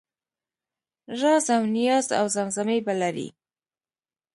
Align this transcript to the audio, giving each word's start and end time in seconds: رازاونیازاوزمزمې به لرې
رازاونیازاوزمزمې 1.19 2.77
به 2.85 2.93
لرې 3.01 3.27